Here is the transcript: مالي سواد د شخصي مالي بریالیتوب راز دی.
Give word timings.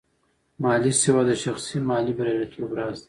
مالي 0.63 0.91
سواد 1.03 1.25
د 1.29 1.33
شخصي 1.43 1.77
مالي 1.89 2.13
بریالیتوب 2.17 2.69
راز 2.77 2.95
دی. 2.97 2.99